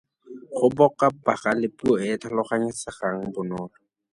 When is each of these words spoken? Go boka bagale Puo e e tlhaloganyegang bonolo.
Go 0.55 0.67
boka 0.77 1.07
bagale 1.25 1.67
Puo 1.77 1.93
e 2.03 2.05
e 2.13 2.17
tlhaloganyegang 2.21 3.21
bonolo. 3.33 3.73